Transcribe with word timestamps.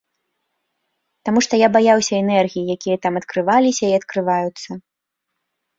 Таму 1.29 1.39
што 1.47 1.53
я 1.65 1.69
баяўся 1.75 2.13
энергій, 2.23 2.67
якія 2.77 2.97
там 3.05 3.13
адкрываліся 3.23 3.85
і 3.91 3.95
адкрываюцца. 4.01 4.69